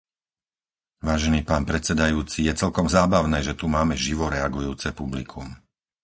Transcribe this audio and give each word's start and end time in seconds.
Vážený 1.07 1.39
pán 1.49 1.61
predsedajúci, 1.71 2.39
je 2.49 2.53
celkom 2.61 2.87
zábavné, 2.97 3.37
že 3.47 3.53
tu 3.59 3.65
máme 3.75 3.93
živo 4.05 4.25
reagujúce 4.35 4.89
publikum. 4.99 5.47